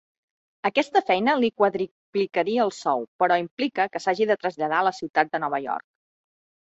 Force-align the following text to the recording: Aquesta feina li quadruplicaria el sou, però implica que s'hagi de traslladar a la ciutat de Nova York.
Aquesta 0.69 1.01
feina 1.09 1.35
li 1.41 1.49
quadruplicaria 1.61 2.65
el 2.65 2.73
sou, 2.77 3.05
però 3.23 3.39
implica 3.45 3.87
que 3.93 4.01
s'hagi 4.07 4.31
de 4.33 4.39
traslladar 4.45 4.81
a 4.83 4.89
la 4.89 4.99
ciutat 5.01 5.35
de 5.37 5.43
Nova 5.45 5.61
York. 5.67 5.87